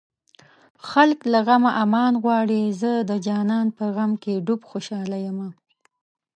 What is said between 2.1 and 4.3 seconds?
غواړي زه د جانان په غم